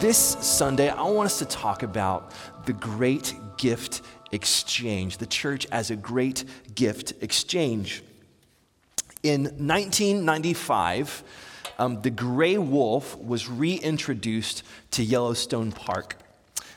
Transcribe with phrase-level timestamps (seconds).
[0.00, 2.32] This Sunday, I want us to talk about
[2.64, 4.00] the great gift
[4.32, 8.02] exchange, the church as a great gift exchange.
[9.22, 11.22] In 1995,
[11.78, 16.16] um, the gray wolf was reintroduced to Yellowstone Park.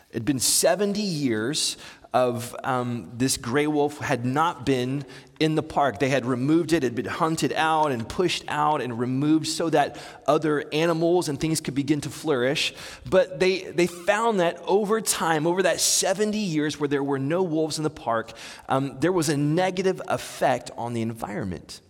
[0.09, 1.77] It had been 70 years
[2.13, 5.05] of um, this gray wolf had not been
[5.43, 5.99] in the park.
[5.99, 9.69] They had removed it, it had been hunted out and pushed out and removed so
[9.69, 12.73] that other animals and things could begin to flourish.
[13.09, 17.43] But they, they found that over time, over that 70 years where there were no
[17.43, 18.31] wolves in the park,
[18.69, 21.81] um, there was a negative effect on the environment.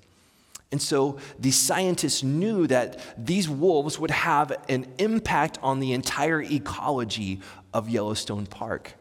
[0.71, 6.41] And so the scientists knew that these wolves would have an impact on the entire
[6.41, 7.41] ecology
[7.71, 8.93] of Yellowstone Park.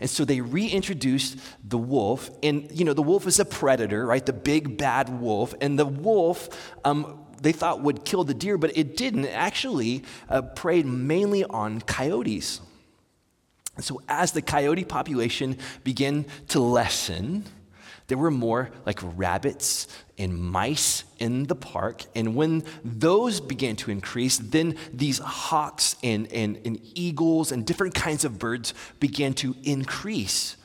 [0.00, 2.30] And so they reintroduced the wolf.
[2.42, 4.24] And, you know, the wolf is a predator, right?
[4.24, 5.54] The big bad wolf.
[5.60, 6.48] And the wolf,
[6.84, 9.24] um, they thought would kill the deer, but it didn't.
[9.24, 12.60] It actually uh, preyed mainly on coyotes.
[13.76, 17.44] And so as the coyote population began to lessen,
[18.10, 19.86] there were more like rabbits
[20.18, 22.04] and mice in the park.
[22.16, 27.94] And when those began to increase, then these hawks and, and, and eagles and different
[27.94, 30.56] kinds of birds began to increase.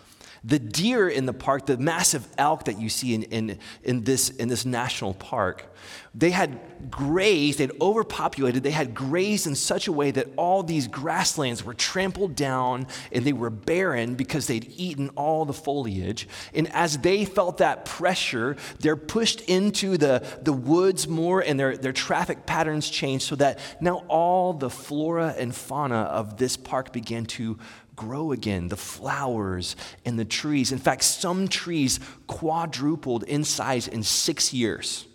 [0.48, 4.30] The deer in the park, the massive elk that you see in, in, in, this,
[4.30, 5.74] in this national park,
[6.14, 10.88] they had grazed, they'd overpopulated, they had grazed in such a way that all these
[10.88, 16.28] grasslands were trampled down and they were barren because they'd eaten all the foliage.
[16.54, 21.76] And as they felt that pressure, they're pushed into the, the woods more and their,
[21.76, 26.94] their traffic patterns changed so that now all the flora and fauna of this park
[26.94, 27.58] began to
[27.96, 29.76] grow again, the flowers
[30.06, 30.72] and the trees.
[30.72, 35.06] In fact, some trees quadrupled in size in six years.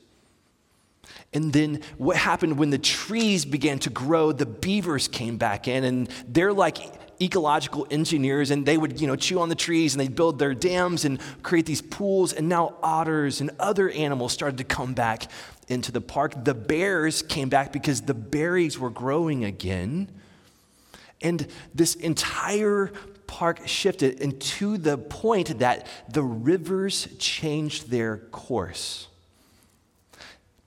[1.32, 5.84] And then what happened when the trees began to grow, the beavers came back in,
[5.84, 6.78] and they're like
[7.22, 10.54] ecological engineers, and they would, you know, chew on the trees and they'd build their
[10.54, 12.32] dams and create these pools.
[12.32, 15.30] And now otters and other animals started to come back
[15.69, 16.44] into the park.
[16.44, 20.08] The bears came back because the berries were growing again.
[21.22, 22.92] And this entire
[23.26, 29.06] park shifted and to the point that the rivers changed their course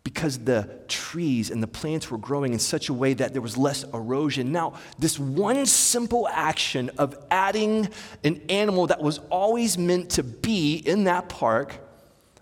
[0.03, 3.57] because the trees and the plants were growing in such a way that there was
[3.57, 4.51] less erosion.
[4.51, 7.89] Now, this one simple action of adding
[8.23, 11.77] an animal that was always meant to be in that park,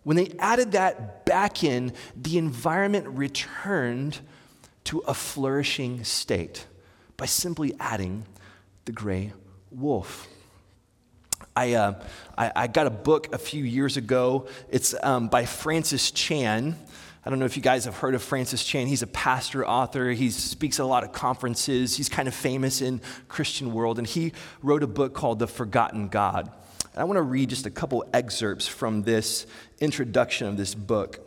[0.04, 4.20] when they added that back in, the environment returned
[4.86, 6.66] to a flourishing state
[7.22, 8.26] by simply adding
[8.86, 9.32] the gray
[9.70, 10.28] wolf.
[11.56, 12.04] I, uh,
[12.36, 14.48] I, I, got a book a few years ago.
[14.72, 16.76] It's um, by Francis Chan.
[17.24, 18.88] I don't know if you guys have heard of Francis Chan.
[18.88, 20.10] He's a pastor, author.
[20.10, 21.96] He speaks at a lot of conferences.
[21.96, 24.34] He's kind of famous in Christian world, and he
[24.64, 26.52] wrote a book called The Forgotten God.
[26.92, 29.46] And I want to read just a couple excerpts from this
[29.80, 31.20] introduction of this book.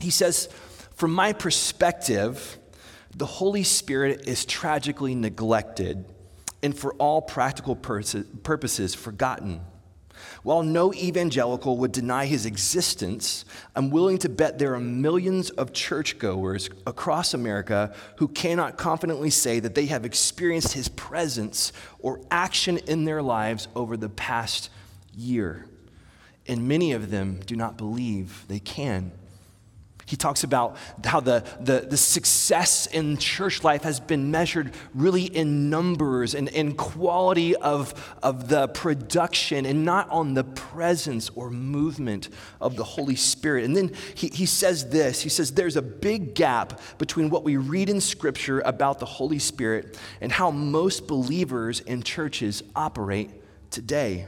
[0.00, 0.48] He says,
[0.96, 2.58] "From my perspective,
[3.14, 6.04] the Holy Spirit is tragically neglected
[6.62, 9.60] and for all practical purposes forgotten."
[10.42, 15.72] While no evangelical would deny his existence, I'm willing to bet there are millions of
[15.72, 22.76] churchgoers across America who cannot confidently say that they have experienced his presence or action
[22.76, 24.68] in their lives over the past
[25.16, 25.64] year.
[26.46, 29.12] And many of them do not believe they can.
[30.10, 35.22] He talks about how the, the, the, success in church life has been measured really
[35.22, 41.48] in numbers and in quality of, of the production and not on the presence or
[41.48, 42.28] movement
[42.60, 43.64] of the Holy Spirit.
[43.64, 47.56] And then he, he says this he says, There's a big gap between what we
[47.56, 53.30] read in Scripture about the Holy Spirit and how most believers in churches operate
[53.70, 54.26] today.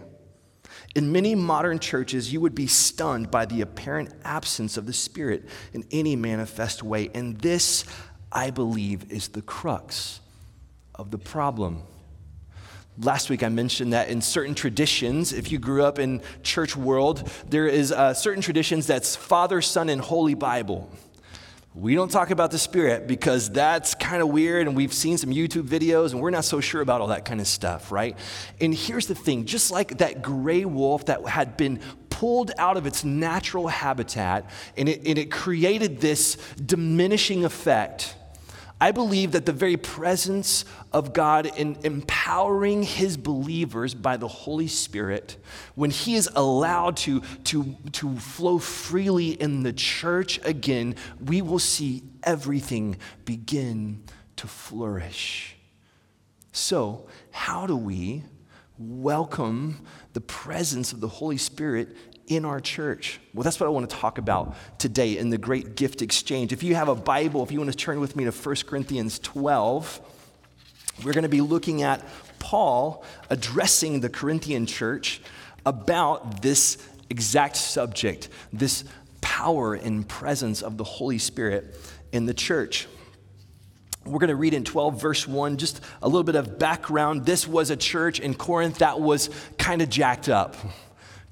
[0.94, 5.48] In many modern churches, you would be stunned by the apparent absence of the Spirit
[5.72, 7.08] in any manifest way.
[7.14, 7.84] And this,
[8.30, 10.20] I believe, is the crux
[10.94, 11.82] of the problem.
[12.98, 17.26] Last week I mentioned that in certain traditions, if you grew up in church world,
[17.48, 20.90] there is uh, certain traditions that's Father, Son, and Holy Bible.
[21.74, 25.30] We don't talk about the Spirit because that's kind of weird, and we've seen some
[25.30, 28.18] YouTube videos, and we're not so sure about all that kind of stuff, right?
[28.60, 31.80] And here's the thing just like that gray wolf that had been
[32.10, 38.16] pulled out of its natural habitat, and it, and it created this diminishing effect
[38.82, 44.66] I believe that the very presence of God in empowering his believers by the Holy
[44.66, 45.36] Spirit,
[45.76, 51.60] when he is allowed to, to, to flow freely in the church again, we will
[51.60, 54.02] see everything begin
[54.34, 55.54] to flourish.
[56.50, 58.24] So, how do we
[58.78, 61.96] welcome the presence of the Holy Spirit
[62.26, 63.20] in our church?
[63.34, 66.52] Well, that's what I want to talk about today in the great gift exchange.
[66.52, 69.18] If you have a Bible, if you want to turn with me to 1 Corinthians
[69.18, 70.00] 12,
[71.04, 72.02] we're going to be looking at
[72.38, 75.20] Paul addressing the Corinthian church
[75.64, 76.78] about this
[77.10, 78.84] exact subject, this
[79.20, 81.76] power and presence of the Holy Spirit
[82.12, 82.88] in the church.
[84.04, 87.24] We're going to read in 12, verse 1, just a little bit of background.
[87.24, 90.56] This was a church in Corinth that was kind of jacked up.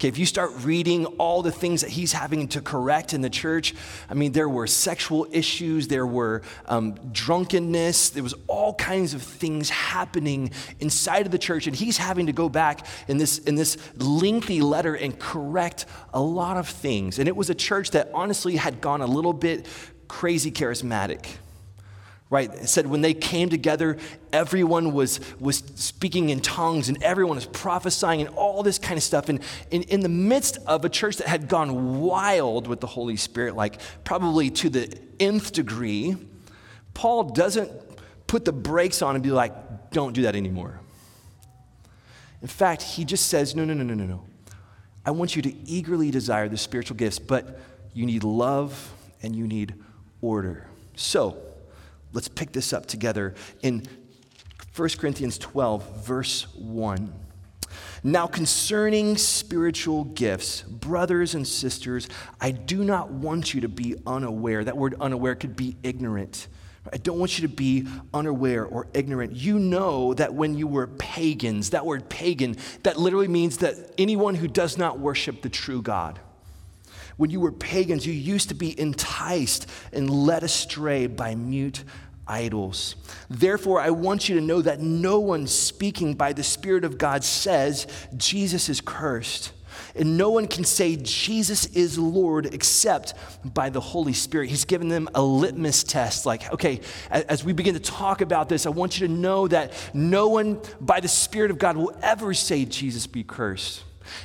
[0.00, 3.28] Okay, if you start reading all the things that he's having to correct in the
[3.28, 3.74] church,
[4.08, 9.20] I mean, there were sexual issues, there were um, drunkenness, there was all kinds of
[9.20, 13.56] things happening inside of the church, and he's having to go back in this in
[13.56, 17.18] this lengthy letter and correct a lot of things.
[17.18, 19.66] And it was a church that honestly had gone a little bit
[20.08, 21.26] crazy charismatic
[22.30, 22.54] right?
[22.54, 23.98] It said when they came together,
[24.32, 29.02] everyone was, was speaking in tongues and everyone was prophesying and all this kind of
[29.02, 29.28] stuff.
[29.28, 29.40] And
[29.72, 33.56] in, in the midst of a church that had gone wild with the Holy Spirit,
[33.56, 36.16] like probably to the nth degree,
[36.94, 37.70] Paul doesn't
[38.28, 40.78] put the brakes on and be like, don't do that anymore.
[42.42, 44.24] In fact, he just says, no, no, no, no, no, no.
[45.04, 47.58] I want you to eagerly desire the spiritual gifts, but
[47.92, 49.74] you need love and you need
[50.20, 50.66] order.
[50.94, 51.42] So,
[52.12, 53.86] Let's pick this up together in
[54.76, 57.12] 1 Corinthians 12, verse 1.
[58.02, 62.08] Now, concerning spiritual gifts, brothers and sisters,
[62.40, 64.64] I do not want you to be unaware.
[64.64, 66.48] That word unaware could be ignorant.
[66.90, 69.36] I don't want you to be unaware or ignorant.
[69.36, 74.34] You know that when you were pagans, that word pagan, that literally means that anyone
[74.34, 76.18] who does not worship the true God.
[77.20, 81.84] When you were pagans, you used to be enticed and led astray by mute
[82.26, 82.96] idols.
[83.28, 87.22] Therefore, I want you to know that no one speaking by the Spirit of God
[87.22, 87.86] says
[88.16, 89.52] Jesus is cursed.
[89.94, 93.12] And no one can say Jesus is Lord except
[93.44, 94.48] by the Holy Spirit.
[94.48, 96.80] He's given them a litmus test like, okay,
[97.10, 100.58] as we begin to talk about this, I want you to know that no one
[100.80, 103.84] by the Spirit of God will ever say Jesus be cursed.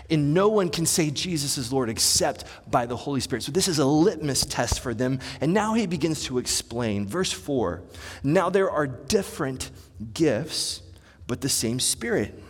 [0.10, 3.44] And no one can say Jesus is Lord except by the Holy Spirit.
[3.44, 5.20] So this is a litmus test for them.
[5.42, 7.08] And now he begins to explain.
[7.08, 7.82] Verse 4
[8.24, 9.72] Now there are different
[10.14, 10.82] gifts,
[11.28, 12.42] but the same Spirit.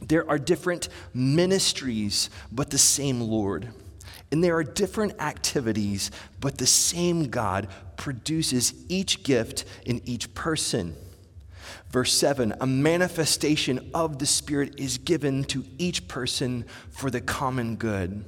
[0.00, 3.68] There are different ministries, but the same Lord.
[4.32, 6.10] And there are different activities,
[6.40, 10.96] but the same God produces each gift in each person.
[11.90, 17.76] Verse 7 A manifestation of the Spirit is given to each person for the common
[17.76, 18.24] good.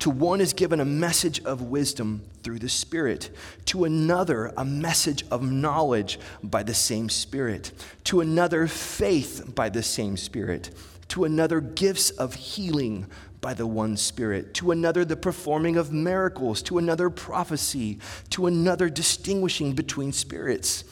[0.00, 3.30] To one is given a message of wisdom through the Spirit,
[3.66, 7.72] to another, a message of knowledge by the same Spirit,
[8.04, 10.70] to another, faith by the same Spirit,
[11.08, 13.06] to another, gifts of healing
[13.40, 17.98] by the one Spirit, to another, the performing of miracles, to another, prophecy,
[18.30, 20.84] to another, distinguishing between spirits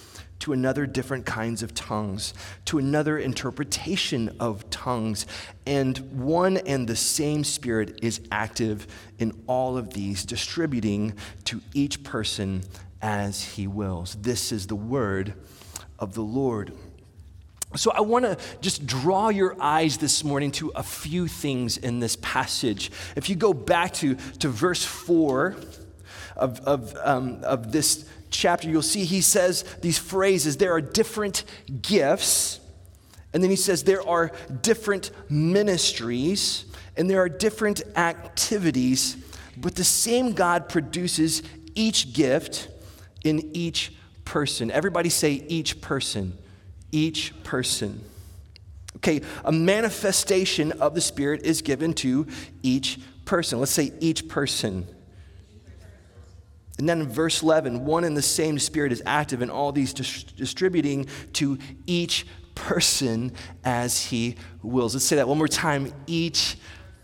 [0.42, 2.34] to another different kinds of tongues,
[2.64, 5.25] to another interpretation of tongues.
[5.66, 8.88] And one and the same Spirit is active
[9.20, 12.64] in all of these, distributing to each person
[13.00, 14.16] as he wills.
[14.20, 15.34] This is the word
[16.00, 16.72] of the Lord.
[17.76, 22.00] So, I want to just draw your eyes this morning to a few things in
[22.00, 22.90] this passage.
[23.14, 25.56] If you go back to, to verse 4
[26.37, 31.44] of, of, um, of this chapter, you'll see he says these phrases there are different
[31.82, 32.60] gifts,
[33.32, 36.64] and then he says there are different ministries,
[36.96, 39.16] and there are different activities,
[39.56, 41.42] but the same God produces
[41.74, 42.68] each gift
[43.24, 43.92] in each
[44.24, 44.70] person.
[44.70, 46.36] Everybody say each person.
[46.90, 48.04] Each person.
[48.96, 52.26] Okay, a manifestation of the Spirit is given to
[52.62, 53.58] each person.
[53.58, 54.86] Let's say each person.
[56.82, 59.94] And then in verse 11, one and the same Spirit is active in all these,
[59.94, 63.32] dis- distributing to each person
[63.64, 64.94] as he wills.
[64.94, 65.92] Let's say that one more time.
[66.08, 66.56] Each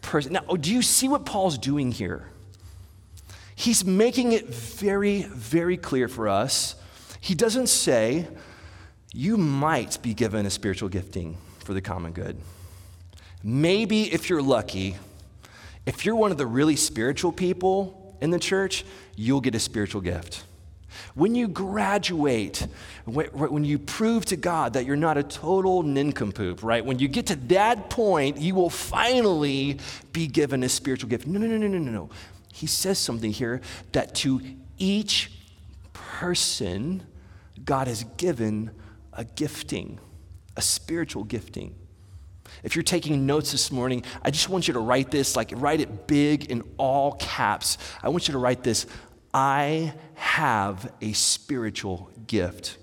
[0.03, 0.33] person.
[0.33, 2.29] Now, do you see what Paul's doing here?
[3.59, 6.77] he's making it very, very clear for us.
[7.21, 8.29] He doesn't say,
[9.13, 12.37] you might be given a spiritual gifting for the common good.
[13.43, 14.97] Maybe if you're lucky,
[15.87, 18.85] if you're one of the really spiritual people in the church,
[19.17, 20.45] you'll get a spiritual gift.
[21.15, 22.67] When you graduate,
[23.05, 26.85] when you prove to God that you're not a total nincompoop, right?
[26.85, 29.79] When you get to that point, you will finally
[30.13, 31.27] be given a spiritual gift.
[31.27, 32.11] No, no, no, no, no, no.
[32.53, 33.61] He says something here
[33.93, 34.41] that to
[34.79, 35.31] each
[35.93, 37.03] person,
[37.65, 38.71] God has given
[39.13, 40.01] a gifting,
[40.57, 41.75] a spiritual gifting.
[42.63, 45.81] If you're taking notes this morning, I just want you to write this, like write
[45.81, 47.79] it big in all caps.
[48.03, 48.87] I want you to write this
[49.33, 52.79] I have a spiritual gift.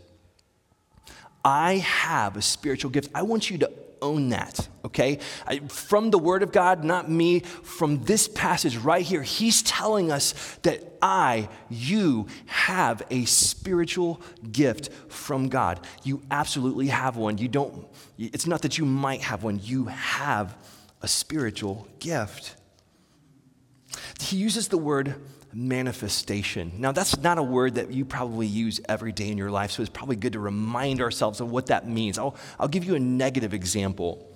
[1.44, 3.12] I have a spiritual gift.
[3.14, 3.72] I want you to
[4.06, 5.20] own that, okay?
[5.46, 10.12] I, from the Word of God, not me, from this passage right here, He's telling
[10.12, 14.22] us that I, you, have a spiritual
[14.52, 15.82] gift from God.
[16.04, 17.38] You absolutely have one.
[17.38, 17.86] You don't,
[18.18, 20.56] it's not that you might have one, you have
[21.02, 22.56] a spiritual gift.
[24.20, 25.16] He uses the word
[25.56, 26.74] manifestation.
[26.78, 29.82] Now, that's not a word that you probably use every day in your life, so
[29.82, 32.20] it's probably good to remind ourselves of what that means.
[32.20, 34.30] I'll, I'll give you a negative example.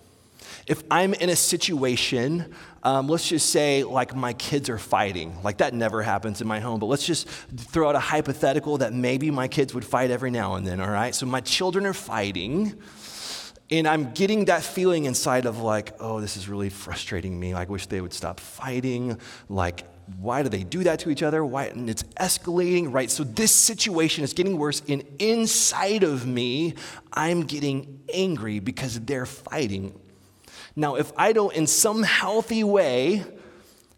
[0.65, 5.57] If I'm in a situation, um, let's just say like my kids are fighting, like
[5.57, 9.29] that never happens in my home, but let's just throw out a hypothetical that maybe
[9.29, 11.13] my kids would fight every now and then, all right?
[11.13, 12.81] So my children are fighting.
[13.71, 17.53] And I'm getting that feeling inside of like, oh, this is really frustrating me.
[17.53, 19.19] I wish they would stop fighting.
[19.47, 19.83] Like,
[20.17, 21.45] why do they do that to each other?
[21.45, 21.65] Why?
[21.65, 23.09] And it's escalating, right?
[23.11, 24.81] So this situation is getting worse.
[24.87, 26.73] And inside of me,
[27.13, 29.99] I'm getting angry because they're fighting.
[30.75, 33.23] Now, if I don't, in some healthy way,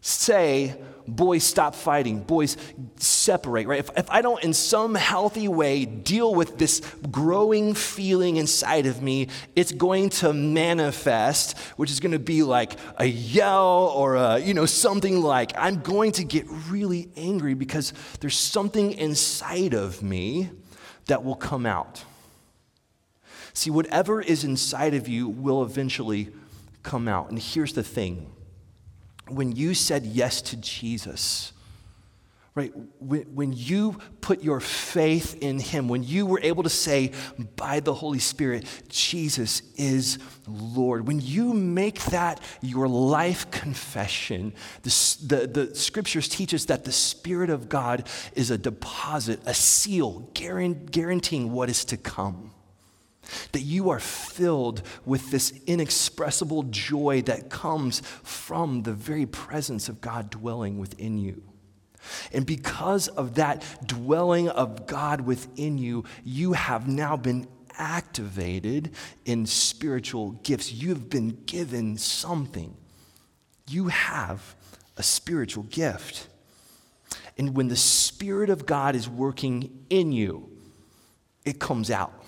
[0.00, 0.76] say,
[1.06, 2.56] boys stop fighting, boys
[2.96, 3.80] separate, right?
[3.80, 6.80] If, if I don't, in some healthy way, deal with this
[7.10, 12.72] growing feeling inside of me, it's going to manifest, which is going to be like
[12.96, 17.92] a yell or a, you know, something like, I'm going to get really angry because
[18.20, 20.50] there's something inside of me
[21.06, 22.04] that will come out.
[23.54, 26.30] See, whatever is inside of you will eventually
[26.82, 27.30] come out.
[27.30, 28.32] And here's the thing
[29.34, 31.52] when you said yes to Jesus,
[32.54, 32.72] right?
[32.98, 37.12] When, when you put your faith in Him, when you were able to say
[37.56, 45.16] by the Holy Spirit, Jesus is Lord, when you make that your life confession, the,
[45.24, 50.28] the, the scriptures teach us that the Spirit of God is a deposit, a seal,
[50.34, 52.52] guaranteeing what is to come.
[53.52, 60.00] That you are filled with this inexpressible joy that comes from the very presence of
[60.00, 61.42] God dwelling within you.
[62.32, 67.46] And because of that dwelling of God within you, you have now been
[67.78, 68.90] activated
[69.24, 70.72] in spiritual gifts.
[70.72, 72.76] You've been given something.
[73.68, 74.54] You have
[74.96, 76.28] a spiritual gift.
[77.38, 80.50] And when the Spirit of God is working in you,
[81.44, 82.21] it comes out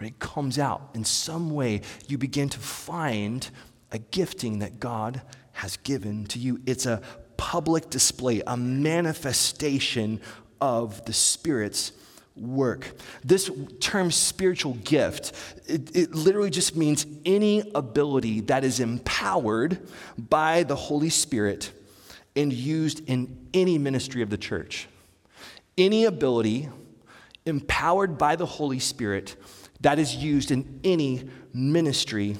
[0.00, 0.90] It comes out.
[0.94, 3.48] In some way, you begin to find
[3.90, 6.60] a gifting that God has given to you.
[6.66, 7.02] It's a
[7.36, 10.20] public display, a manifestation
[10.60, 11.92] of the Spirit's
[12.36, 12.92] work.
[13.24, 13.50] This
[13.80, 15.32] term spiritual gift,
[15.66, 19.80] it, it, literally just means any ability that is empowered
[20.16, 21.72] by the Holy Spirit
[22.36, 24.88] and used in any ministry of the church.
[25.76, 26.68] Any ability
[27.46, 29.36] empowered by the Holy Spirit
[29.80, 32.36] that is used in any ministry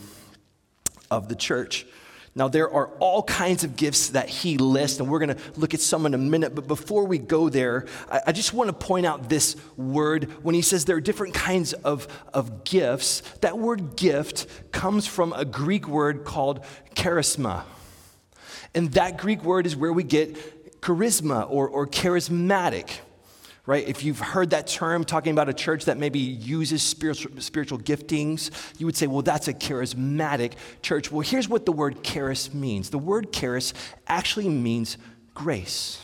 [1.11, 1.87] of the church.
[2.35, 5.75] Now, there are all kinds of gifts that he lists, and we're going to look
[5.75, 6.55] at some in a minute.
[6.55, 10.55] But before we go there, I, I, just want to point out this word when
[10.55, 13.23] he says there are different kinds of, of gifts.
[13.41, 16.65] That word gift comes from a Greek word called
[16.95, 17.65] charisma.
[18.73, 22.99] And that Greek word is where we get charisma or, or charismatic
[23.69, 23.87] right?
[23.87, 28.51] If you've heard that term talking about a church that maybe uses spiritual, spiritual giftings,
[28.81, 31.13] you would say, well, that's a charismatic church.
[31.13, 33.75] Well, here's what the word charis means the word charis
[34.07, 34.97] actually means
[35.35, 36.01] grace,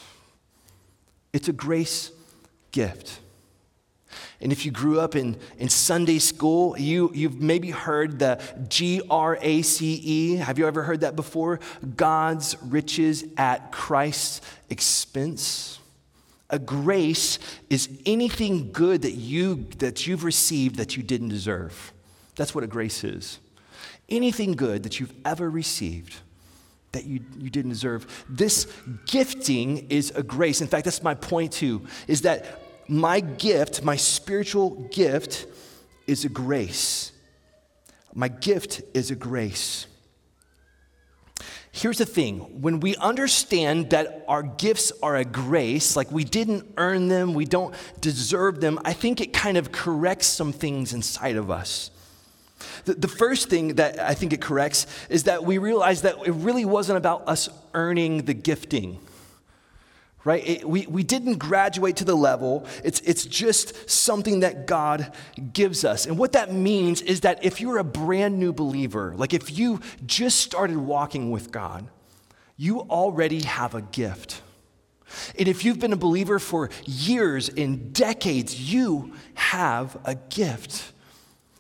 [1.33, 2.12] it's a grace
[2.71, 3.21] gift.
[4.42, 9.00] And if you grew up in, in Sunday school, you, you've maybe heard the G
[9.09, 10.37] R A C E.
[10.37, 11.61] Have you ever heard that before?
[11.97, 15.78] God's riches at Christ's expense.
[16.54, 21.92] A grace is anything good that, you, that you've received that you didn't deserve.
[22.37, 23.40] That's what a grace is.
[24.08, 26.14] Anything good that you've ever received
[26.92, 28.25] that you, you didn't deserve.
[28.28, 28.73] This
[29.06, 30.61] gifting is a grace.
[30.61, 35.49] In fact, that's my point too, is that my gift, my spiritual gift,
[36.06, 37.11] is a grace.
[38.14, 39.88] My gift is a grace.
[41.76, 46.73] Here's the thing when we understand that our gifts are a grace, like we didn't
[46.76, 51.35] earn them, we don't deserve them, I think it kind of corrects some things inside
[51.35, 51.90] of us.
[52.85, 56.31] The, the first thing that I think it corrects is that we realize that it
[56.31, 59.00] really wasn't about us earning the gifting
[60.25, 60.47] right?
[60.47, 62.66] It, we, we didn't graduate to the level.
[62.83, 65.12] It's, it's just something that God
[65.52, 66.07] gives us.
[66.07, 69.81] And what that means is that if you're a brand new believer, like if you
[70.07, 71.88] just started walking with God,
[72.57, 74.40] you already have a gift.
[75.38, 80.93] And if you've been a believer for years and decades, you have a gift.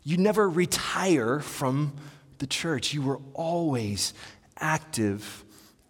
[0.02, 1.94] You never retire from
[2.38, 4.12] the church, you were always
[4.58, 5.43] active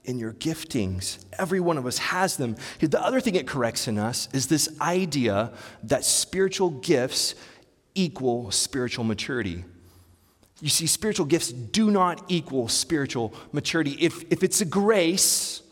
[0.05, 1.25] in your giftings.
[1.39, 2.57] Every one of us has them.
[2.81, 5.53] The other thing it corrects in us is this idea
[5.85, 7.35] that spiritual gifts
[7.95, 9.65] equal spiritual maturity.
[10.61, 13.97] You see, spiritual gifts do not equal spiritual maturity.
[14.01, 15.63] If, if it's a grace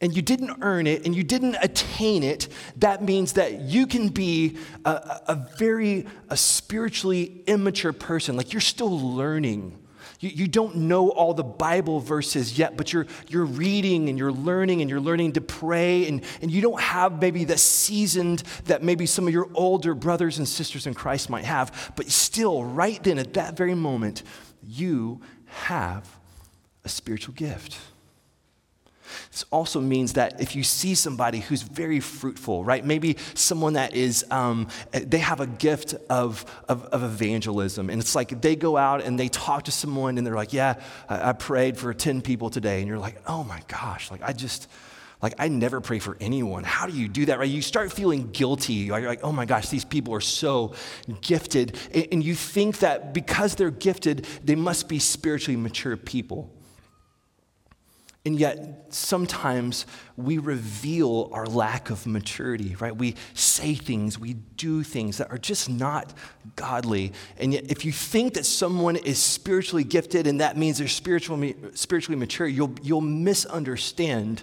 [0.00, 4.08] and you didn't earn it and you didn't attain it, that means that you can
[4.08, 8.36] be a, a very a spiritually immature person.
[8.36, 9.76] Like you're still learning
[10.20, 14.32] you, you don't know all the Bible verses yet, but you're, you're reading and you're
[14.32, 18.82] learning and you're learning to pray, and, and you don't have maybe the seasoned that
[18.82, 23.02] maybe some of your older brothers and sisters in Christ might have, but still, right
[23.02, 24.22] then, at that very moment,
[24.62, 26.18] you have
[26.84, 27.78] a spiritual gift.
[29.30, 32.84] This also means that if you see somebody who's very fruitful, right?
[32.84, 37.90] Maybe someone that is, um, they have a gift of, of, of, evangelism.
[37.90, 40.80] And it's like they go out and they talk to someone and they're like, yeah,
[41.08, 42.78] I, I prayed for 10 people today.
[42.78, 44.68] And you're like, oh my gosh, like I just,
[45.22, 46.64] like I never pray for anyone.
[46.64, 47.48] How do you do that, right?
[47.48, 48.74] You start feeling guilty.
[48.74, 50.74] You're like, oh my gosh, these people are so
[51.20, 51.76] gifted.
[52.12, 56.52] And you think that because they're gifted, they must be spiritually mature people.
[58.28, 59.86] And yet, sometimes
[60.18, 62.94] we reveal our lack of maturity, right?
[62.94, 66.12] We say things, we do things that are just not
[66.54, 67.14] godly.
[67.38, 71.56] And yet, if you think that someone is spiritually gifted and that means they're spiritually,
[71.72, 74.42] spiritually mature, you'll, you'll misunderstand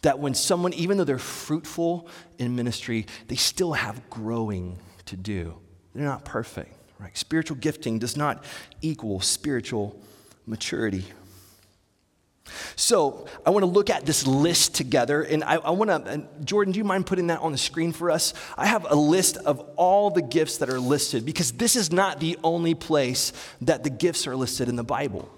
[0.00, 5.58] that when someone, even though they're fruitful in ministry, they still have growing to do.
[5.94, 7.14] They're not perfect, right?
[7.18, 8.42] Spiritual gifting does not
[8.80, 10.00] equal spiritual
[10.46, 11.04] maturity.
[12.76, 16.72] So I want to look at this list together, and I, I want to, Jordan,
[16.72, 18.34] do you mind putting that on the screen for us?
[18.56, 22.20] I have a list of all the gifts that are listed because this is not
[22.20, 23.32] the only place
[23.62, 25.28] that the gifts are listed in the Bible.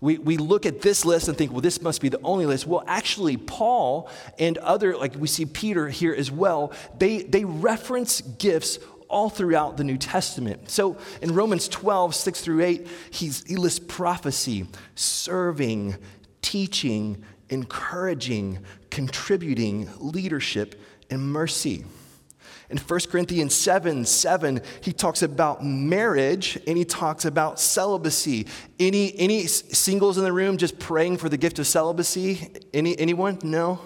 [0.00, 2.66] We, we look at this list and think, well, this must be the only list.
[2.66, 8.20] Well, actually, Paul and other, like we see Peter here as well, they, they reference
[8.20, 10.70] gifts all throughout the New Testament.
[10.70, 15.96] So in Romans 12, 6 through 8, he's, he lists prophecy, serving,
[16.48, 18.58] teaching, encouraging,
[18.88, 20.80] contributing, leadership,
[21.10, 21.84] and mercy.
[22.70, 28.46] In 1 Corinthians 7 7, he talks about marriage and he talks about celibacy.
[28.80, 32.50] Any, any singles in the room just praying for the gift of celibacy?
[32.72, 33.38] Any, anyone?
[33.42, 33.80] No?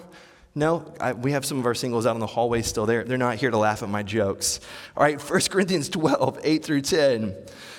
[0.55, 0.93] No?
[0.99, 2.85] I, we have some of our singles out in the hallway still.
[2.85, 4.59] They're, they're not here to laugh at my jokes.
[4.95, 7.35] All right, 1 Corinthians 12 8 through 10.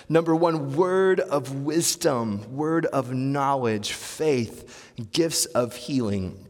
[0.08, 6.46] Number one, word of wisdom, word of knowledge, faith, gifts of healing,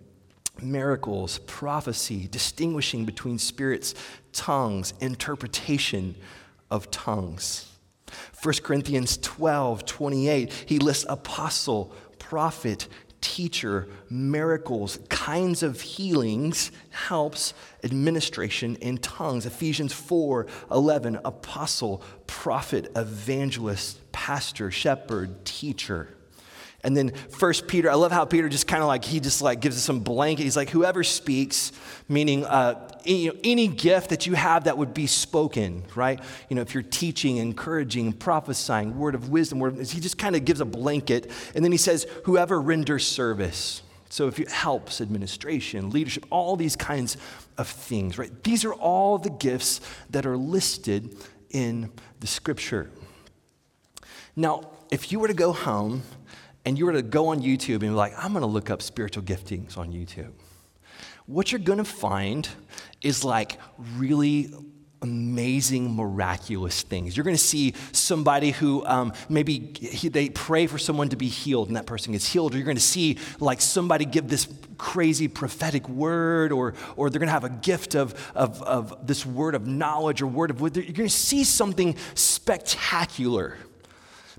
[0.60, 3.94] miracles, prophecy, distinguishing between spirits,
[4.32, 6.16] tongues, interpretation
[6.70, 7.70] of tongues.
[8.42, 12.88] 1 Corinthians 12, 28, he lists apostle, prophet,
[13.24, 19.46] teacher, miracles, kinds of healings, helps, administration, in tongues.
[19.46, 26.08] Ephesians 4 11, apostle, prophet, evangelist, pastor, shepherd, teacher.
[26.84, 29.60] And then First Peter, I love how Peter just kind of like, he just like
[29.60, 30.42] gives us some blanket.
[30.42, 31.72] He's like, whoever speaks,
[32.08, 36.20] meaning uh, any, any gift that you have that would be spoken, right?
[36.50, 40.36] You know, if you're teaching, encouraging, prophesying, word of wisdom, word of, he just kind
[40.36, 41.30] of gives a blanket.
[41.54, 43.82] And then he says, whoever renders service.
[44.10, 47.16] So if it helps, administration, leadership, all these kinds
[47.56, 48.30] of things, right?
[48.44, 51.16] These are all the gifts that are listed
[51.48, 52.90] in the scripture.
[54.36, 56.02] Now, if you were to go home
[56.64, 58.82] and you were to go on YouTube and be like, I'm going to look up
[58.82, 60.32] spiritual giftings on YouTube,
[61.26, 62.48] what you're going to find
[63.02, 63.58] is like
[63.96, 64.52] really
[65.04, 67.16] amazing, miraculous things.
[67.16, 71.28] You're going to see somebody who um, maybe he, they pray for someone to be
[71.28, 74.48] healed and that person gets healed, or you're going to see like somebody give this
[74.78, 79.26] crazy prophetic word, or, or they're going to have a gift of, of, of this
[79.26, 80.60] word of knowledge or word of.
[80.60, 83.58] You're going to see something spectacular.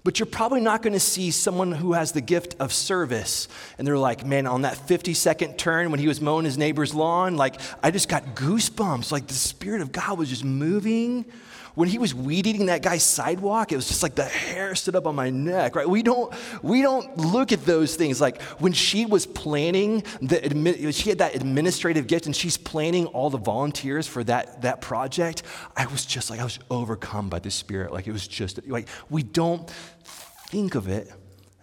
[0.05, 3.47] But you're probably not going to see someone who has the gift of service.
[3.79, 6.93] And they're like, man, on that 50 second turn when he was mowing his neighbor's
[6.93, 9.11] lawn, like, I just got goosebumps.
[9.11, 11.25] Like, the Spirit of God was just moving.
[11.75, 14.95] When he was weed eating that guy's sidewalk, it was just like the hair stood
[14.95, 15.87] up on my neck, right?
[15.87, 16.33] We don't,
[16.63, 18.21] we don't look at those things.
[18.21, 23.29] Like when she was planning, the, she had that administrative gift and she's planning all
[23.29, 25.43] the volunteers for that, that project.
[25.75, 27.91] I was just like, I was overcome by the Spirit.
[27.91, 31.11] Like it was just, like, we don't think of it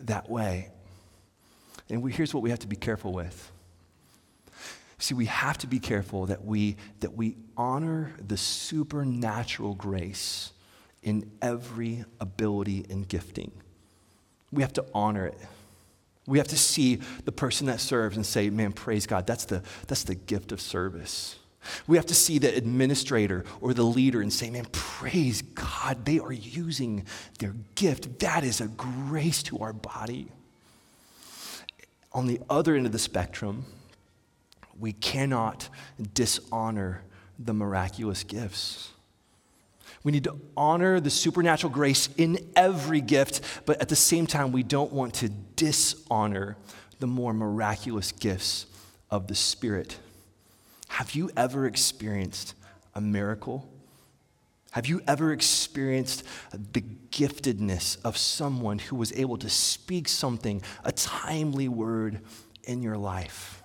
[0.01, 0.71] that way.
[1.89, 3.52] And we, here's what we have to be careful with.
[5.03, 10.53] See, we have to be careful that we, that we honor the supernatural grace
[11.03, 13.51] in every ability and gifting.
[14.53, 15.39] We have to honor it.
[16.29, 19.65] We have to see the person that serves and say, man, praise God, that's the,
[19.89, 21.37] that's the gift of service.
[21.89, 26.21] We have to see the administrator or the leader and say, man, praise God, they
[26.21, 27.07] are using
[27.41, 28.21] their gift.
[28.21, 30.29] That is a grace to our body.
[32.13, 33.67] On the other end of the spectrum,
[34.79, 35.69] we cannot
[36.15, 37.03] dishonor
[37.39, 38.91] the miraculous gifts.
[40.05, 44.53] We need to honor the supernatural grace in every gift, but at the same time,
[44.53, 46.57] we don't want to dishonor
[46.99, 48.67] the more miraculous gifts
[49.11, 49.99] of the Spirit.
[50.89, 52.55] Have you ever experienced
[52.95, 53.69] a miracle?
[54.73, 60.93] Have you ever experienced the giftedness of someone who was able to speak something, a
[60.93, 62.21] timely word
[62.65, 63.62] in your life?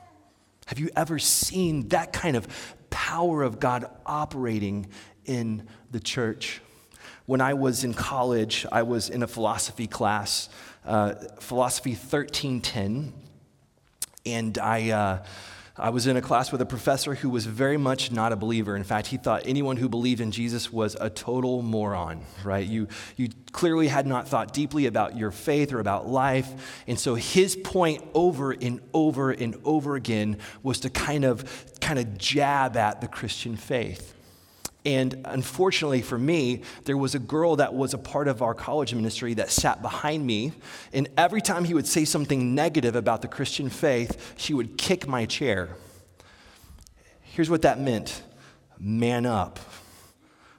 [0.67, 2.45] Have you ever seen that kind of
[2.89, 4.87] power of God operating
[5.23, 6.61] in the church?
[7.25, 10.49] When I was in college, I was in a philosophy class,
[10.85, 13.13] uh, Philosophy 1310,
[14.25, 14.91] and I.
[14.91, 15.25] Uh,
[15.79, 18.75] I was in a class with a professor who was very much not a believer.
[18.75, 22.65] In fact, he thought anyone who believed in Jesus was a total moron, right?
[22.65, 26.81] You, you clearly had not thought deeply about your faith or about life.
[26.87, 31.99] And so his point over and over and over again was to kind of, kind
[31.99, 34.16] of jab at the Christian faith.
[34.87, 38.93] And unfortunately for me, there was a girl that was a part of our college
[38.93, 40.53] ministry that sat behind me.
[40.93, 45.05] And every time he would say something negative about the Christian faith, she would kick
[45.05, 45.75] my chair.
[47.19, 48.23] Here's what that meant
[48.79, 49.59] man up.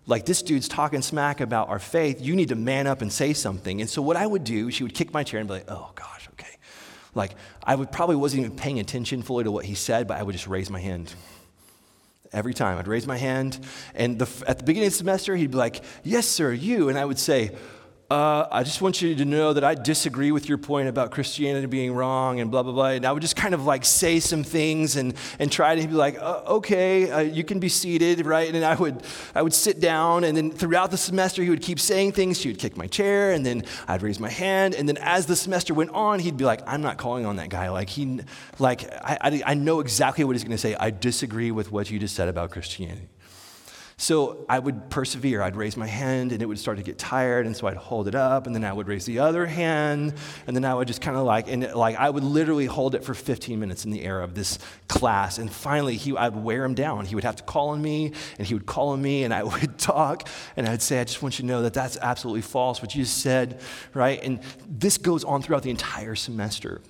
[0.05, 2.21] Like, this dude's talking smack about our faith.
[2.21, 3.81] You need to man up and say something.
[3.81, 5.91] And so, what I would do, she would kick my chair and be like, oh
[5.95, 6.57] gosh, okay.
[7.15, 10.23] Like, I would probably wasn't even paying attention fully to what he said, but I
[10.23, 11.15] would just raise my hand.
[12.33, 13.59] Every time I'd raise my hand,
[13.95, 16.89] and the, at the beginning of the semester, he'd be like, Yes, sir, you.
[16.89, 17.57] And I would say,
[18.11, 21.67] uh, I just want you to know that I disagree with your point about Christianity
[21.67, 22.87] being wrong and blah, blah, blah.
[22.87, 25.93] And I would just kind of like say some things and, and try to be
[25.93, 28.55] like, uh, okay, uh, you can be seated, right?
[28.55, 29.03] And I would,
[29.35, 30.25] I would sit down.
[30.25, 32.41] And then throughout the semester, he would keep saying things.
[32.41, 33.33] He would kick my chair.
[33.33, 34.75] And then I'd raise my hand.
[34.75, 37.51] And then as the semester went on, he'd be like, I'm not calling on that
[37.51, 37.69] guy.
[37.69, 38.21] Like, he,
[38.59, 40.75] like I, I, I know exactly what he's going to say.
[40.75, 43.11] I disagree with what you just said about Christianity.
[44.01, 45.43] So I would persevere.
[45.43, 47.47] I'd raise my hand and it would start to get tired.
[47.47, 50.15] And so I'd hold it up and then I would raise the other hand.
[50.47, 53.03] And then I would just kind of like, and like I would literally hold it
[53.03, 55.39] for 15 minutes in the air of this class.
[55.39, 57.07] And finally, he, I'd wear him down.
[57.07, 59.43] He would have to call on me and he would call on me and I
[59.43, 62.81] would talk and I'd say, I just want you to know that that's absolutely false,
[62.81, 63.61] what you said,
[63.95, 64.23] right?
[64.23, 66.83] And this goes on throughout the entire semester.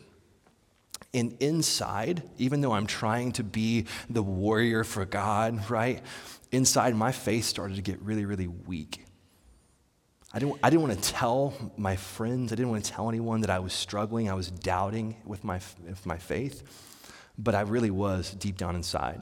[1.14, 6.03] And inside, even though I'm trying to be the warrior for God, right?
[6.52, 9.04] Inside, my faith started to get really, really weak.
[10.32, 13.40] I didn't, I didn't want to tell my friends, I didn't want to tell anyone
[13.40, 16.62] that I was struggling, I was doubting with my, with my faith,
[17.38, 19.20] but I really was deep down inside.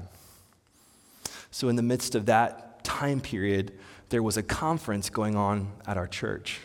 [1.50, 3.72] So, in the midst of that time period,
[4.08, 6.60] there was a conference going on at our church.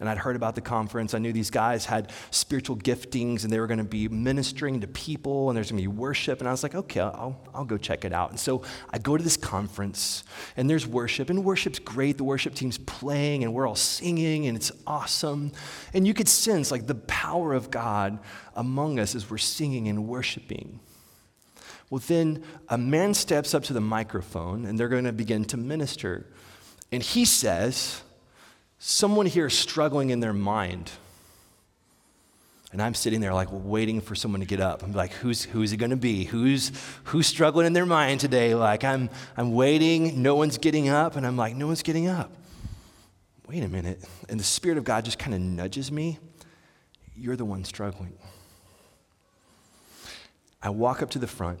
[0.00, 1.12] And I'd heard about the conference.
[1.12, 4.86] I knew these guys had spiritual giftings and they were going to be ministering to
[4.86, 6.38] people and there's going to be worship.
[6.38, 8.30] And I was like, okay, I'll, I'll go check it out.
[8.30, 10.22] And so I go to this conference
[10.56, 11.30] and there's worship.
[11.30, 12.16] And worship's great.
[12.16, 15.50] The worship team's playing and we're all singing and it's awesome.
[15.92, 18.20] And you could sense like the power of God
[18.54, 20.78] among us as we're singing and worshiping.
[21.90, 25.56] Well, then a man steps up to the microphone and they're going to begin to
[25.56, 26.26] minister.
[26.92, 28.02] And he says,
[28.78, 30.90] Someone here is struggling in their mind.
[32.70, 34.82] And I'm sitting there like waiting for someone to get up.
[34.82, 36.24] I'm like, who's, who's it going to be?
[36.24, 36.70] Who's,
[37.04, 38.54] who's struggling in their mind today?
[38.54, 40.22] Like, I'm, I'm waiting.
[40.22, 41.16] No one's getting up.
[41.16, 42.30] And I'm like, no one's getting up.
[43.48, 44.04] Wait a minute.
[44.28, 46.18] And the Spirit of God just kind of nudges me.
[47.16, 48.12] You're the one struggling.
[50.62, 51.60] I walk up to the front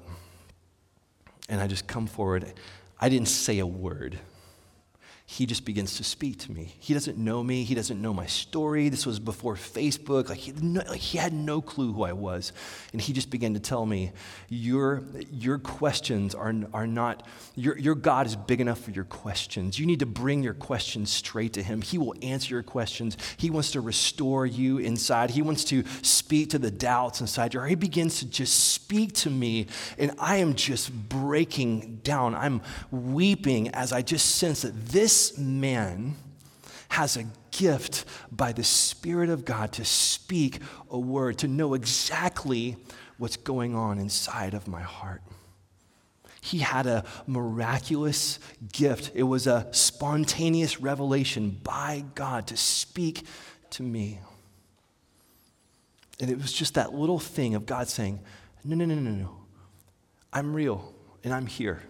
[1.48, 2.52] and I just come forward.
[3.00, 4.18] I didn't say a word
[5.30, 6.74] he just begins to speak to me.
[6.78, 7.62] He doesn't know me.
[7.62, 8.88] He doesn't know my story.
[8.88, 10.30] This was before Facebook.
[10.30, 12.54] Like he, no, like he, had no clue who I was.
[12.92, 14.12] And he just began to tell me,
[14.48, 19.78] Your, your questions are, are not, your, your God is big enough for your questions.
[19.78, 21.82] You need to bring your questions straight to him.
[21.82, 23.18] He will answer your questions.
[23.36, 25.28] He wants to restore you inside.
[25.28, 27.60] He wants to speak to the doubts inside you.
[27.64, 29.66] He begins to just speak to me.
[29.98, 32.34] And I am just breaking down.
[32.34, 36.14] I'm weeping as I just sense that this this man
[36.90, 42.76] has a gift by the Spirit of God to speak a word, to know exactly
[43.16, 45.22] what's going on inside of my heart.
[46.40, 48.38] He had a miraculous
[48.72, 49.10] gift.
[49.12, 53.24] It was a spontaneous revelation by God to speak
[53.70, 54.20] to me.
[56.20, 58.20] And it was just that little thing of God saying,
[58.64, 59.36] No, no, no, no, no.
[60.32, 61.82] I'm real and I'm here.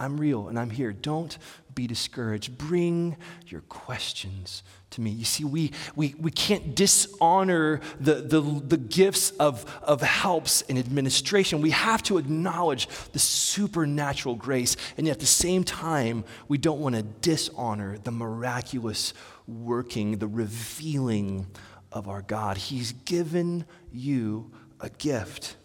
[0.00, 0.92] I'm real and I'm here.
[0.92, 1.36] Don't
[1.80, 2.58] be discouraged.
[2.58, 3.16] Bring
[3.46, 5.08] your questions to me.
[5.10, 10.78] You see, we, we, we can't dishonor the, the, the gifts of, of helps and
[10.78, 11.62] administration.
[11.62, 14.76] We have to acknowledge the supernatural grace.
[14.98, 19.14] And yet at the same time, we don't want to dishonor the miraculous
[19.48, 21.46] working, the revealing
[21.90, 22.58] of our God.
[22.58, 25.56] He's given you a gift,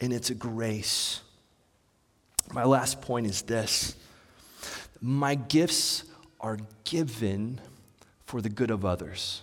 [0.00, 1.20] and it's a grace.
[2.50, 3.94] My last point is this
[5.06, 6.04] my gifts
[6.40, 7.60] are given
[8.24, 9.42] for the good of others.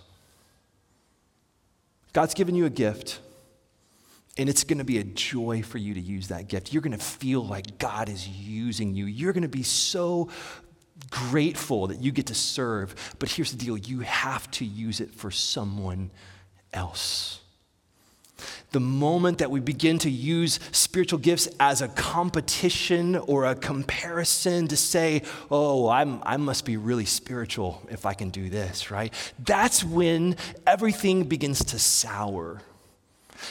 [2.12, 3.20] God's given you a gift,
[4.36, 6.72] and it's going to be a joy for you to use that gift.
[6.72, 9.06] You're going to feel like God is using you.
[9.06, 10.30] You're going to be so
[11.10, 13.14] grateful that you get to serve.
[13.20, 16.10] But here's the deal you have to use it for someone
[16.72, 17.40] else.
[18.72, 24.68] The moment that we begin to use spiritual gifts as a competition or a comparison
[24.68, 29.12] to say, oh, I'm, I must be really spiritual if I can do this, right?
[29.38, 32.62] That's when everything begins to sour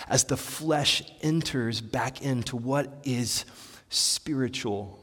[0.08, 3.46] as the flesh enters back into what is
[3.90, 5.01] spiritual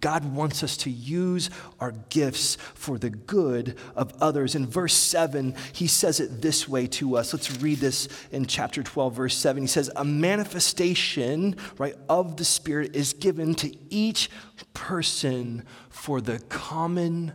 [0.00, 4.54] God wants us to use our gifts for the good of others.
[4.54, 7.32] In verse 7, he says it this way to us.
[7.32, 9.62] Let's read this in chapter 12, verse 7.
[9.62, 14.30] He says, A manifestation, right, of the Spirit is given to each
[14.74, 17.32] person for the common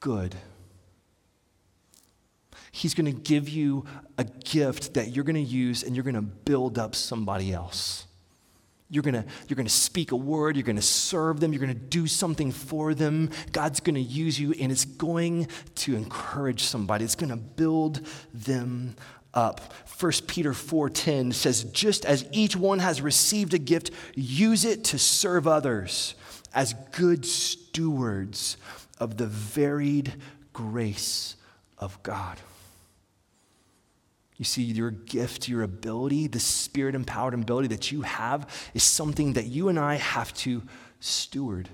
[0.00, 0.34] good.
[2.72, 3.84] He's going to give you
[4.16, 8.06] a gift that you're going to use and you're going to build up somebody else.
[8.92, 12.52] You're gonna, you're gonna speak a word, you're gonna serve them, you're gonna do something
[12.52, 13.30] for them.
[13.50, 18.94] God's gonna use you, and it's going to encourage somebody, it's gonna build them
[19.32, 19.72] up.
[19.98, 24.98] 1 Peter 4:10 says, just as each one has received a gift, use it to
[24.98, 26.14] serve others
[26.54, 28.58] as good stewards
[29.00, 30.12] of the varied
[30.52, 31.36] grace
[31.78, 32.36] of God.
[34.42, 39.34] You see, your gift, your ability, the spirit empowered ability that you have is something
[39.34, 40.62] that you and I have to
[40.98, 41.68] steward.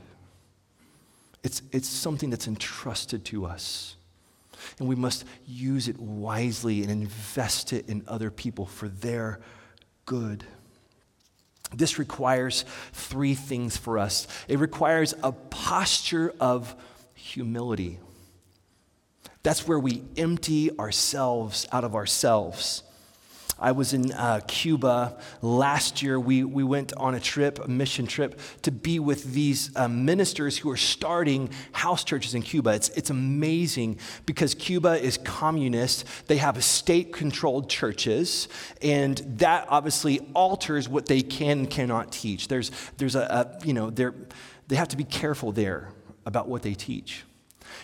[1.43, 3.97] It's, it's something that's entrusted to us.
[4.79, 9.41] And we must use it wisely and invest it in other people for their
[10.05, 10.45] good.
[11.75, 16.77] This requires three things for us it requires a posture of
[17.15, 17.99] humility.
[19.43, 22.83] That's where we empty ourselves out of ourselves.
[23.61, 26.21] I was in uh, Cuba last year.
[26.21, 30.57] We, we went on a trip, a mission trip, to be with these uh, ministers
[30.57, 32.71] who are starting house churches in Cuba.
[32.71, 36.05] It's, it's amazing because Cuba is communist.
[36.29, 38.49] They have state controlled churches,
[38.81, 42.47] and that obviously alters what they can and cannot teach.
[42.47, 43.23] There's, there's a,
[43.61, 45.89] a you know, they have to be careful there
[46.25, 47.25] about what they teach.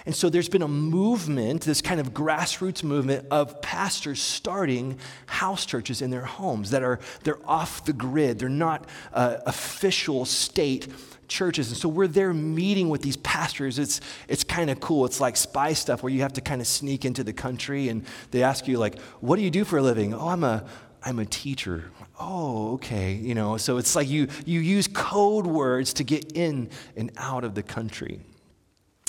[0.06, 5.66] And so there's been a movement, this kind of grassroots movement of pastors starting house
[5.66, 8.38] churches in their homes that are they're off the grid.
[8.38, 10.88] They're not uh, official state
[11.28, 11.68] churches.
[11.68, 13.78] And so we're there meeting with these pastors.
[13.78, 15.04] It's it's kind of cool.
[15.04, 18.04] It's like spy stuff where you have to kind of sneak into the country and
[18.30, 20.64] they ask you like, "What do you do for a living?" "Oh, I'm a
[21.02, 23.14] I'm a teacher." Oh, okay.
[23.14, 27.44] You know, so it's like you you use code words to get in and out
[27.44, 28.20] of the country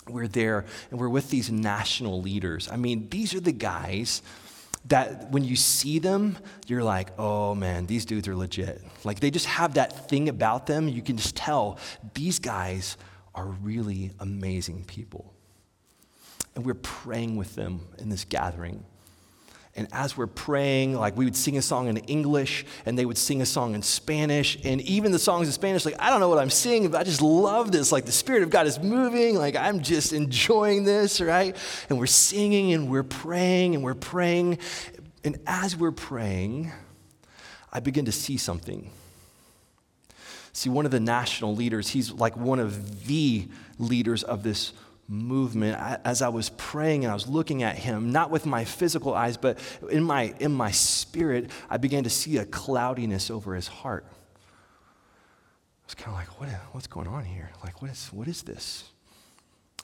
[0.10, 2.70] we're there and we're with these national leaders.
[2.72, 4.22] I mean, these are the guys
[4.88, 6.38] that when you see them,
[6.68, 8.82] you're like, oh man, these dudes are legit.
[9.04, 10.88] Like they just have that thing about them.
[10.88, 11.80] You can just tell
[12.14, 12.98] these guys
[13.34, 15.34] are really amazing people.
[16.56, 18.86] And we're praying with them in this gathering.
[19.78, 23.18] And as we're praying, like we would sing a song in English and they would
[23.18, 24.58] sing a song in Spanish.
[24.64, 27.04] And even the songs in Spanish, like, I don't know what I'm singing, but I
[27.04, 27.92] just love this.
[27.92, 29.36] Like, the Spirit of God is moving.
[29.36, 31.56] Like, I'm just enjoying this, right?
[31.90, 34.60] And we're singing and we're praying and we're praying.
[35.26, 36.72] And as we're praying,
[37.74, 38.90] I begin to see something.
[40.54, 44.72] See, one of the national leaders, he's like one of the leaders of this
[45.08, 49.14] movement as I was praying and I was looking at him, not with my physical
[49.14, 53.68] eyes, but in my, in my spirit, I began to see a cloudiness over his
[53.68, 54.06] heart.
[54.08, 57.52] I was kind of like, what, what's going on here?
[57.64, 58.90] Like, what is, what is this?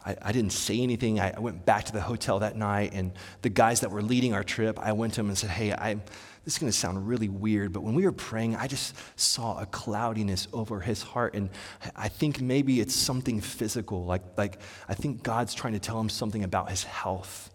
[0.06, 1.20] I, I didn't say anything.
[1.20, 3.12] I, I went back to the hotel that night, and
[3.42, 5.96] the guys that were leading our trip, I went to them and said, hey, I,
[6.44, 9.60] this is going to sound really weird, but when we were praying, I just saw
[9.60, 11.36] a cloudiness over his heart.
[11.36, 11.50] And
[11.96, 14.06] I think maybe it's something physical.
[14.06, 14.60] Like, like
[14.90, 17.54] I think God's trying to tell him something about his health.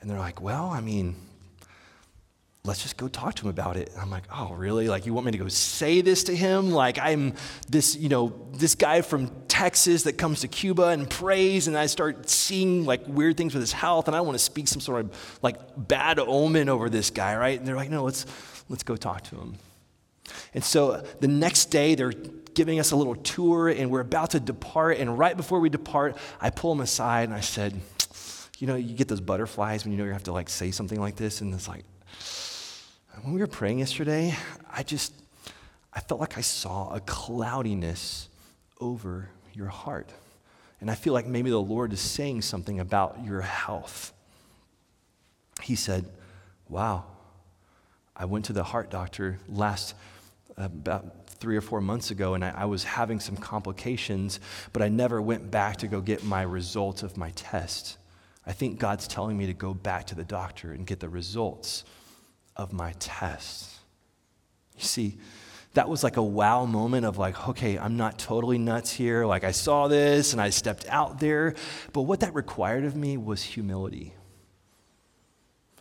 [0.00, 1.16] And they're like, well, I mean,
[2.66, 3.90] let's just go talk to him about it.
[3.92, 4.88] And I'm like, oh, really?
[4.88, 6.70] Like, you want me to go say this to him?
[6.70, 7.34] Like, I'm
[7.68, 11.86] this, you know, this guy from Texas that comes to Cuba and prays, and I
[11.86, 15.04] start seeing like weird things with his health, and I want to speak some sort
[15.04, 17.58] of like bad omen over this guy, right?
[17.58, 18.24] And they're like, no, let's
[18.70, 19.56] let's go talk to him.
[20.54, 22.14] And so the next day, they're
[22.54, 24.96] giving us a little tour, and we're about to depart.
[24.96, 27.78] And right before we depart, I pull him aside and I said,
[28.58, 30.98] you know, you get those butterflies when you know you have to like say something
[30.98, 31.84] like this, and it's like,
[33.22, 34.34] when we were praying yesterday,
[34.70, 35.12] I just,
[35.92, 38.28] I felt like I saw a cloudiness
[38.80, 40.10] over your heart.
[40.80, 44.12] And I feel like maybe the Lord is saying something about your health.
[45.62, 46.06] He said,
[46.68, 47.04] Wow,
[48.16, 49.94] I went to the heart doctor last
[50.56, 54.40] about three or four months ago and I, I was having some complications,
[54.72, 57.98] but I never went back to go get my results of my test.
[58.46, 61.84] I think God's telling me to go back to the doctor and get the results
[62.56, 63.70] of my test.
[64.76, 65.18] You see,
[65.74, 69.26] that was like a wow moment of like, okay, I'm not totally nuts here.
[69.26, 71.54] Like I saw this and I stepped out there.
[71.92, 74.14] But what that required of me was humility.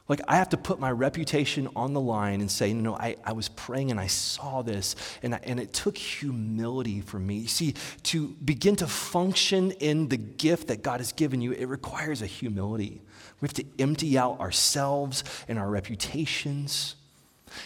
[0.10, 3.32] Like I have to put my reputation on the line and say, no, I, I
[3.34, 4.96] was praying and I saw this.
[5.22, 7.38] And, I, and it took humility for me.
[7.38, 11.66] You see, to begin to function in the gift that God has given you, it
[11.66, 13.02] requires a humility.
[13.44, 16.96] We have to empty out ourselves and our reputations.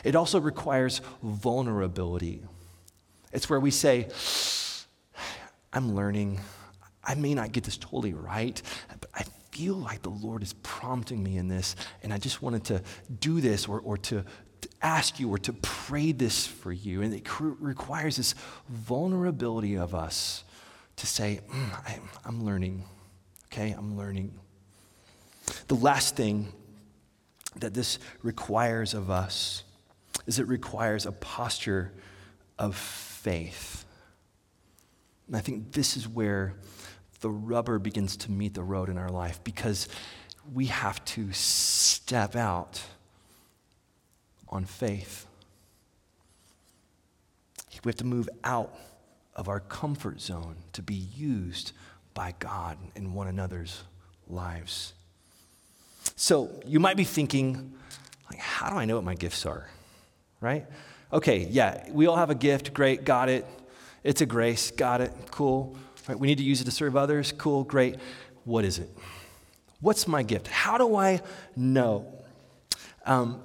[0.04, 2.42] It also requires vulnerability.
[3.32, 4.08] It's where we say,
[5.72, 6.40] I'm learning.
[7.04, 8.60] I may not get this totally right,
[9.00, 12.64] but I feel like the Lord is prompting me in this, and I just wanted
[12.64, 12.82] to
[13.20, 14.26] do this or, or to,
[14.62, 17.04] to ask you or to pray this for you.
[17.04, 18.34] And it requires this
[18.68, 20.44] vulnerability of us
[20.96, 22.84] to say, mm, I, I'm learning,
[23.54, 23.76] okay?
[23.78, 24.34] I'm learning.
[25.68, 26.52] The last thing
[27.58, 29.64] that this requires of us
[30.26, 31.92] is it requires a posture
[32.58, 33.86] of faith.
[35.28, 36.56] And I think this is where
[37.22, 39.88] the rubber begins to meet the road in our life because
[40.54, 42.82] we have to step out
[44.50, 45.26] on faith.
[47.84, 48.74] We have to move out
[49.36, 51.72] of our comfort zone to be used
[52.14, 53.84] by God in one another's
[54.28, 54.94] lives.
[56.18, 57.74] So you might be thinking,
[58.30, 59.70] like, how do I know what my gifts are?
[60.42, 60.66] Right?
[61.14, 62.74] Okay, yeah, we all have a gift.
[62.74, 63.46] Great, got it.
[64.04, 64.72] It's a grace.
[64.72, 65.14] Got it.
[65.30, 65.78] Cool.
[66.08, 66.18] Right?
[66.18, 67.32] We need to use it to serve others.
[67.38, 67.98] Cool, great.
[68.46, 68.90] What is it?
[69.80, 70.48] What's my gift?
[70.48, 71.22] How do I
[71.56, 72.12] know?
[73.06, 73.42] Um,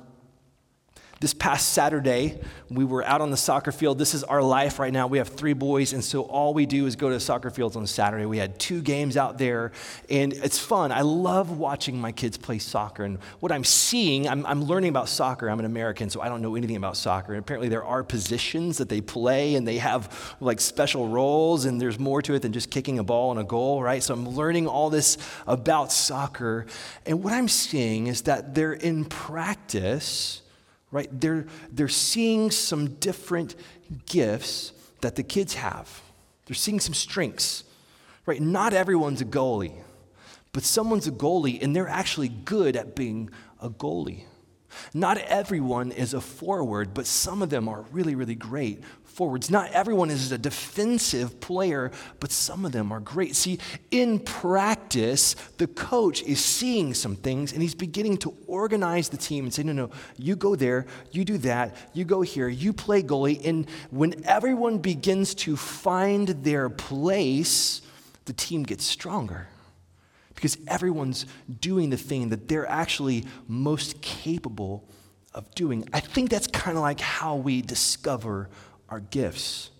[1.23, 2.37] this past Saturday,
[2.69, 3.97] we were out on the soccer field.
[3.97, 5.07] This is our life right now.
[5.07, 7.87] We have three boys, and so all we do is go to soccer fields on
[7.87, 8.27] Saturday.
[8.27, 9.71] We had two games out there,
[10.11, 10.91] and it's fun.
[10.91, 13.05] I love watching my kids play soccer.
[13.05, 15.49] And what I'm seeing, I'm, I'm learning about soccer.
[15.49, 17.35] I'm an American, so I don't know anything about soccer.
[17.35, 21.81] And apparently, there are positions that they play, and they have like special roles, and
[21.81, 24.03] there's more to it than just kicking a ball and a goal, right?
[24.03, 26.67] So I'm learning all this about soccer.
[27.07, 30.42] And what I'm seeing is that they're in practice
[30.93, 31.09] right?
[31.21, 33.57] They're, they're seeing some different
[34.07, 36.03] gifts that the kids have.
[36.47, 37.65] They're seeing some strengths,
[38.27, 38.41] right?
[38.41, 39.83] Not everyone's a goalie,
[40.53, 43.31] but someone's a goalie and they're actually good at being
[43.61, 44.25] a goalie.
[44.95, 48.83] Not everyone is a forward, but some of them are really, really great
[49.23, 49.53] forwards.
[49.53, 53.37] Not everyone is a defensive player, but some of them are great.
[53.37, 53.61] See,
[53.93, 59.45] in practice, the coach is seeing some things and he's beginning to organize the team
[59.45, 63.01] and say, no, no, you go there, you do that, you go here, you play
[63.01, 63.41] goalie.
[63.47, 67.81] And when everyone begins to find their place,
[68.25, 69.47] the team gets stronger
[70.35, 71.27] because everyone's
[71.61, 74.85] doing the thing that they're actually most capable
[75.33, 75.89] of doing.
[75.93, 78.51] I think that's kind of like how we discover
[78.93, 79.71] our gifts.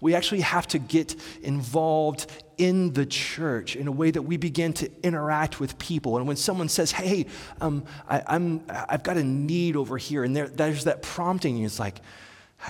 [0.00, 4.74] We actually have to get involved in the church in a way that we begin
[4.74, 6.18] to interact with people.
[6.18, 7.26] And when someone says, hey,
[7.60, 11.64] um, I, am I've got a need over here, and there, there's that prompting, and
[11.64, 12.00] it's like,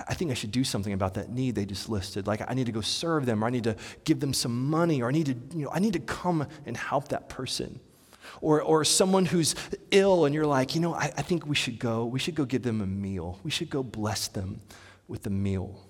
[0.08, 2.26] I think I should do something about that need they just listed.
[2.26, 5.02] Like I need to go serve them, or I need to give them some money,
[5.02, 7.80] or I need to, you know, I need to come and help that person.
[8.40, 9.54] Or, or someone who's
[9.90, 12.44] ill, and you're like, you know, I, I think we should go, we should go
[12.44, 13.40] give them a meal.
[13.42, 14.60] We should go bless them
[15.08, 15.84] with the meal.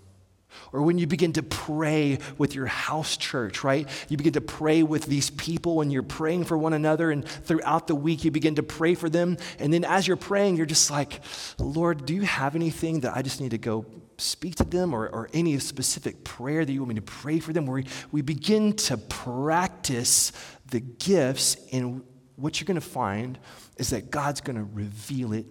[0.73, 3.87] Or when you begin to pray with your house church, right?
[4.09, 7.87] You begin to pray with these people and you're praying for one another, and throughout
[7.87, 9.37] the week you begin to pray for them.
[9.59, 11.21] And then as you're praying, you're just like,
[11.59, 13.85] Lord, do you have anything that I just need to go
[14.17, 17.53] speak to them or, or any specific prayer that you want me to pray for
[17.53, 17.67] them?
[17.67, 20.33] Where we, we begin to practice
[20.71, 22.03] the gifts, and
[22.37, 23.39] what you're going to find
[23.77, 25.47] is that God's going to reveal it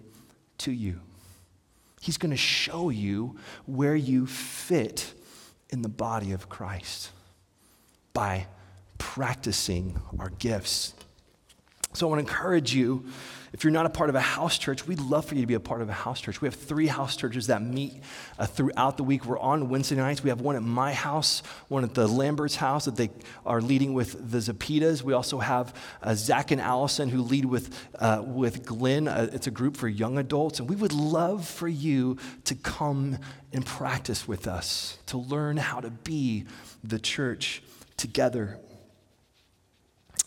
[0.59, 0.99] to you.
[2.07, 3.35] He's going to show you
[3.65, 5.13] where you fit
[5.69, 7.09] in the body of Christ
[8.13, 8.47] by
[8.97, 10.93] practicing our gifts.
[11.91, 13.07] So I want to encourage you
[13.57, 15.55] if you're not a part of a house church, we'd love for you to be
[15.55, 16.41] a part of a house church.
[16.41, 18.03] We have three house churches that meet
[18.37, 19.25] uh, throughout the week.
[19.25, 20.23] We're on Wednesday nights.
[20.23, 23.09] We have one at my house, one at the Lambert's house that they
[23.47, 25.01] are leading with the Zapitas.
[25.01, 29.07] We also have uh, Zach and Allison who lead with, uh, with Glenn.
[29.07, 30.59] Uh, it's a group for young adults.
[30.59, 33.17] And we would love for you to come
[33.53, 36.45] and practice with us, to learn how to be
[36.83, 37.63] the church
[37.97, 38.59] together.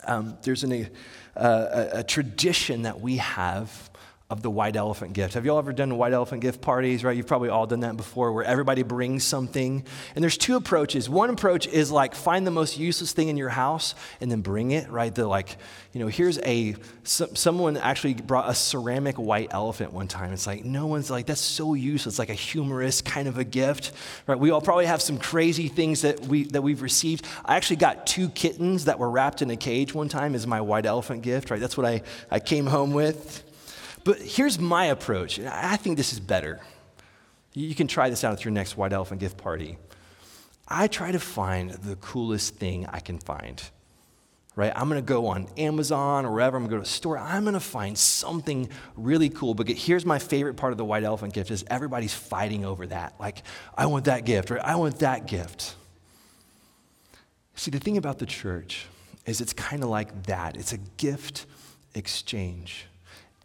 [0.04, 0.88] Um, there's an,
[1.36, 3.89] a, a tradition that we have
[4.30, 5.34] of the white elephant gift.
[5.34, 7.16] Have you all ever done white elephant gift parties, right?
[7.16, 9.84] You've probably all done that before where everybody brings something.
[10.14, 11.10] And there's two approaches.
[11.10, 14.70] One approach is like find the most useless thing in your house and then bring
[14.70, 15.12] it, right?
[15.12, 15.56] The like,
[15.92, 20.32] you know, here's a, so, someone actually brought a ceramic white elephant one time.
[20.32, 23.90] It's like, no one's like, that's so useless, like a humorous kind of a gift,
[24.28, 24.38] right?
[24.38, 27.26] We all probably have some crazy things that, we, that we've received.
[27.44, 30.60] I actually got two kittens that were wrapped in a cage one time as my
[30.60, 31.58] white elephant gift, right?
[31.58, 33.44] That's what I, I came home with.
[34.04, 35.38] But here's my approach.
[35.40, 36.60] I think this is better.
[37.52, 39.76] You can try this out at your next White Elephant gift party.
[40.68, 43.60] I try to find the coolest thing I can find.
[44.56, 44.72] Right?
[44.74, 46.56] I'm to go on Amazon or wherever.
[46.56, 47.18] I'm to go to a store.
[47.18, 49.54] I'm to find something really cool.
[49.54, 53.14] But here's my favorite part of the white elephant gift is everybody's fighting over that.
[53.18, 53.42] Like,
[53.76, 55.76] I want that gift, or I want that gift.
[57.54, 58.86] See, the thing about the church
[59.26, 60.56] is it's kind of like that.
[60.56, 61.46] It's a gift
[61.94, 62.86] exchange.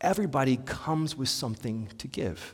[0.06, 2.54] Everybody comes with something to give,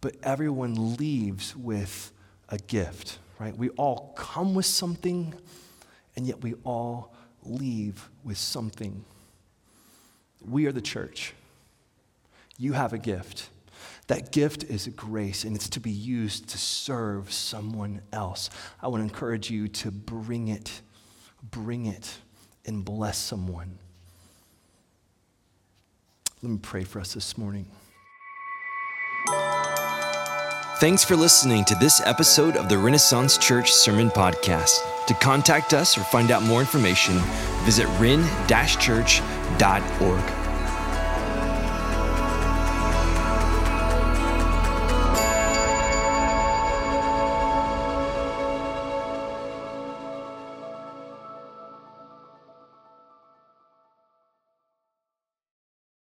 [0.00, 2.12] but everyone leaves with
[2.48, 3.56] a gift, right?
[3.56, 5.34] We all come with something,
[6.14, 7.12] and yet we all
[7.42, 9.04] leave with something.
[10.48, 11.34] We are the church.
[12.58, 13.50] You have a gift.
[14.06, 18.50] That gift is a grace, and it's to be used to serve someone else.
[18.80, 20.80] I want to encourage you to bring it,
[21.42, 22.18] bring it,
[22.64, 23.79] and bless someone.
[26.42, 27.66] Let me pray for us this morning.
[30.80, 34.78] Thanks for listening to this episode of the Renaissance Church Sermon Podcast.
[35.06, 37.18] To contact us or find out more information,
[37.64, 40.49] visit ren-church.org.